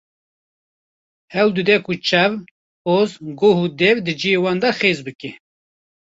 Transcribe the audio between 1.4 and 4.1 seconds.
dide ku çav, poz, guh û dev